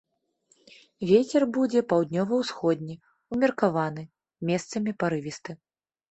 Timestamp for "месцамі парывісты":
4.51-5.51